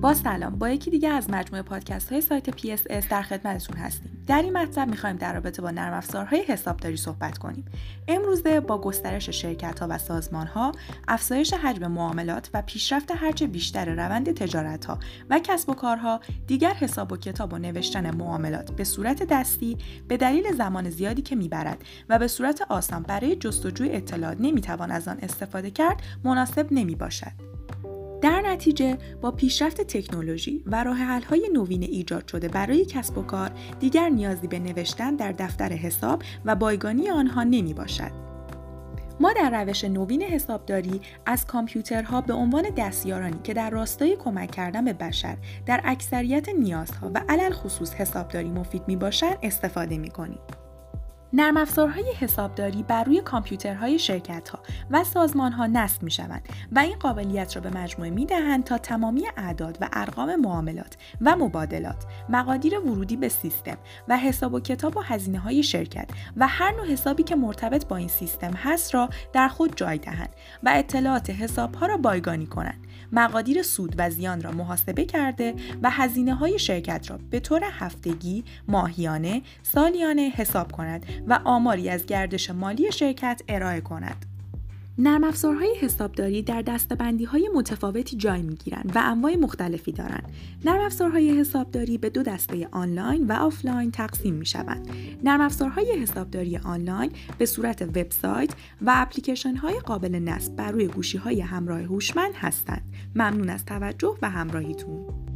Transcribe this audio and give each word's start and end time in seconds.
با 0.00 0.14
سلام. 0.14 0.58
با 0.58 0.68
یکی 0.68 0.90
دیگه 0.90 1.08
از 1.08 1.30
مجموعه 1.30 1.62
پادکست 1.62 2.12
های 2.12 2.20
سایت 2.20 2.50
PSS 2.50 3.08
در 3.10 3.22
خدمتتون 3.22 3.76
هستیم. 3.76 4.24
در 4.26 4.42
این 4.42 4.58
مطلب 4.58 4.88
می‌خوایم 4.88 5.16
در 5.16 5.34
رابطه 5.34 5.62
با 5.62 5.70
نرم 5.70 5.92
افزارهای 5.92 6.42
حسابداری 6.42 6.96
صحبت 6.96 7.38
کنیم. 7.38 7.64
امروزه 8.08 8.60
با 8.60 8.80
گسترش 8.80 9.30
شرکت 9.30 9.80
ها 9.80 9.86
و 9.90 9.98
سازمان 9.98 10.46
ها 10.46 10.72
افزایش 11.08 11.54
حجم 11.54 11.86
معاملات 11.86 12.50
و 12.54 12.62
پیشرفت 12.62 13.10
هرچه 13.10 13.46
بیشتر 13.46 13.94
روند 13.94 14.32
تجارت 14.32 14.84
ها 14.84 14.98
و 15.30 15.38
کسب 15.38 15.68
و 15.68 15.74
کارها 15.74 16.20
دیگر 16.46 16.74
حساب 16.74 17.12
و 17.12 17.16
کتاب 17.16 17.52
و 17.52 17.58
نوشتن 17.58 18.16
معاملات 18.16 18.70
به 18.70 18.84
صورت 18.84 19.22
دستی 19.22 19.78
به 20.08 20.16
دلیل 20.16 20.52
زمان 20.56 20.90
زیادی 20.90 21.22
که 21.22 21.36
می‌برد 21.36 21.84
و 22.08 22.18
به 22.18 22.28
صورت 22.28 22.62
آسان 22.68 23.02
برای 23.02 23.36
جستجوی 23.36 23.92
اطلاعات 23.92 24.36
نمی‌توان 24.40 24.90
از 24.90 25.08
آن 25.08 25.18
استفاده 25.22 25.70
کرد 25.70 26.02
مناسب 26.24 26.66
نمی 26.70 26.94
باشد. 26.94 27.49
در 28.22 28.40
نتیجه 28.40 28.98
با 29.20 29.30
پیشرفت 29.30 29.80
تکنولوژی 29.80 30.62
و 30.66 30.84
راه 30.84 31.24
های 31.24 31.50
نوین 31.52 31.82
ایجاد 31.82 32.28
شده 32.28 32.48
برای 32.48 32.84
کسب 32.84 33.18
و 33.18 33.22
کار 33.22 33.50
دیگر 33.80 34.08
نیازی 34.08 34.46
به 34.46 34.58
نوشتن 34.58 35.16
در 35.16 35.32
دفتر 35.32 35.72
حساب 35.72 36.22
و 36.44 36.56
بایگانی 36.56 37.10
آنها 37.10 37.42
نمی 37.42 37.74
باشد. 37.74 38.30
ما 39.20 39.32
در 39.32 39.64
روش 39.64 39.84
نوین 39.84 40.22
حسابداری 40.22 41.00
از 41.26 41.46
کامپیوترها 41.46 42.20
به 42.20 42.32
عنوان 42.32 42.64
دستیارانی 42.76 43.40
که 43.44 43.54
در 43.54 43.70
راستای 43.70 44.16
کمک 44.16 44.50
کردن 44.50 44.84
به 44.84 44.92
بشر 44.92 45.36
در 45.66 45.80
اکثریت 45.84 46.48
نیازها 46.48 47.10
و 47.14 47.24
علل 47.28 47.52
خصوص 47.52 47.94
حسابداری 47.94 48.48
مفید 48.50 48.82
می 48.86 48.96
باشند 48.96 49.38
استفاده 49.42 49.98
می 49.98 50.10
کنیم. 50.10 50.38
نرم 51.32 51.56
افزارهای 51.56 52.12
حسابداری 52.12 52.82
بر 52.82 53.04
روی 53.04 53.20
کامپیوترهای 53.20 53.98
شرکت 53.98 54.48
ها 54.48 54.58
و 54.90 55.04
سازمان 55.04 55.52
ها 55.52 55.66
نصب 55.66 56.02
می 56.02 56.10
شوند 56.10 56.48
و 56.72 56.78
این 56.78 56.98
قابلیت 56.98 57.56
را 57.56 57.62
به 57.62 57.70
مجموعه 57.70 58.10
می 58.10 58.26
دهند 58.26 58.64
تا 58.64 58.78
تمامی 58.78 59.22
اعداد 59.36 59.78
و 59.80 59.88
ارقام 59.92 60.36
معاملات 60.36 60.96
و 61.20 61.36
مبادلات، 61.36 62.04
مقادیر 62.28 62.78
ورودی 62.78 63.16
به 63.16 63.28
سیستم 63.28 63.78
و 64.08 64.16
حساب 64.16 64.54
و 64.54 64.60
کتاب 64.60 64.96
و 64.96 65.00
هزینه 65.00 65.38
های 65.38 65.62
شرکت 65.62 66.10
و 66.36 66.48
هر 66.48 66.72
نوع 66.76 66.86
حسابی 66.86 67.22
که 67.22 67.36
مرتبط 67.36 67.86
با 67.86 67.96
این 67.96 68.08
سیستم 68.08 68.52
هست 68.52 68.94
را 68.94 69.08
در 69.32 69.48
خود 69.48 69.76
جای 69.76 69.98
دهند 69.98 70.30
و 70.62 70.70
اطلاعات 70.74 71.30
حساب 71.30 71.74
ها 71.74 71.86
را 71.86 71.96
بایگانی 71.96 72.46
کنند. 72.46 72.86
مقادیر 73.12 73.62
سود 73.62 73.94
و 73.98 74.10
زیان 74.10 74.42
را 74.42 74.50
محاسبه 74.50 75.04
کرده 75.04 75.54
و 75.82 75.90
هزینه 75.90 76.34
های 76.34 76.58
شرکت 76.58 77.10
را 77.10 77.18
به 77.30 77.40
طور 77.40 77.60
هفتگی، 77.70 78.44
ماهیانه، 78.68 79.42
سالیانه 79.62 80.32
حساب 80.36 80.72
کند 80.72 81.06
و 81.26 81.40
آماری 81.44 81.88
از 81.88 82.06
گردش 82.06 82.50
مالی 82.50 82.92
شرکت 82.92 83.42
ارائه 83.48 83.80
کند. 83.80 84.29
نرم 84.98 85.24
افزارهای 85.24 85.74
حسابداری 85.80 86.42
در 86.42 86.62
دسته‌بندی 86.62 87.24
های 87.24 87.50
متفاوتی 87.54 88.16
جای 88.16 88.42
می 88.42 88.54
گیرند 88.54 88.92
و 88.94 89.00
انواع 89.04 89.36
مختلفی 89.36 89.92
دارند. 89.92 90.32
نرم 90.64 90.80
افزارهای 90.80 91.40
حسابداری 91.40 91.98
به 91.98 92.10
دو 92.10 92.22
دسته 92.22 92.68
آنلاین 92.72 93.26
و 93.26 93.32
آفلاین 93.32 93.90
تقسیم 93.90 94.34
می 94.34 94.46
شوند. 94.46 94.88
نرم 95.24 95.40
افزارهای 95.40 95.92
حسابداری 95.92 96.56
آنلاین 96.56 97.10
به 97.38 97.46
صورت 97.46 97.82
وبسایت 97.82 98.50
و 98.82 98.92
اپلیکیشن 98.94 99.56
های 99.56 99.80
قابل 99.80 100.14
نصب 100.14 100.56
بر 100.56 100.70
روی 100.70 100.86
گوشی 100.86 101.18
های 101.18 101.40
همراه 101.40 101.80
هوشمند 101.80 102.34
هستند. 102.34 102.82
ممنون 103.14 103.50
از 103.50 103.64
توجه 103.64 104.16
و 104.22 104.30
همراهیتون. 104.30 105.29